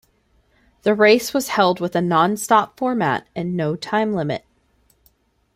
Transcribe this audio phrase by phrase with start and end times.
[0.81, 4.43] The race was held with a non-stop format and no time limit.